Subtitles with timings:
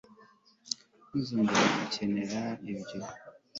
[1.07, 2.99] ntuzongera gukenera ibyo